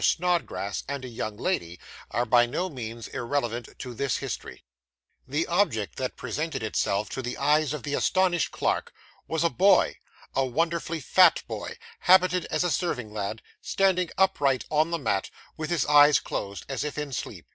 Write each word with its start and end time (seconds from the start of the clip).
SNODGRASS 0.03 0.83
AND 0.89 1.05
A 1.05 1.09
YOUNG 1.09 1.37
LADY 1.37 1.79
ARE 2.09 2.25
BY 2.25 2.47
NO 2.47 2.69
MEANS 2.71 3.07
IRRELEVANT 3.13 3.77
TO 3.77 3.93
THIS 3.93 4.17
HISTORY 4.17 4.63
The 5.27 5.45
object 5.45 5.97
that 5.97 6.15
presented 6.15 6.63
itself 6.63 7.07
to 7.09 7.21
the 7.21 7.37
eyes 7.37 7.71
of 7.71 7.83
the 7.83 7.93
astonished 7.93 8.49
clerk, 8.49 8.93
was 9.27 9.43
a 9.43 9.49
boy 9.51 9.97
a 10.33 10.43
wonderfully 10.43 11.01
fat 11.01 11.43
boy 11.47 11.77
habited 11.99 12.45
as 12.49 12.63
a 12.63 12.71
serving 12.71 13.13
lad, 13.13 13.43
standing 13.61 14.09
upright 14.17 14.65
on 14.71 14.89
the 14.89 14.97
mat, 14.97 15.29
with 15.55 15.69
his 15.69 15.85
eyes 15.85 16.19
closed 16.19 16.65
as 16.67 16.83
if 16.83 16.97
in 16.97 17.13
sleep. 17.13 17.45